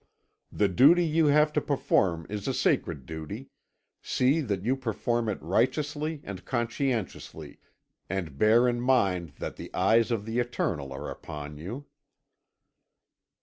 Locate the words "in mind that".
8.67-9.57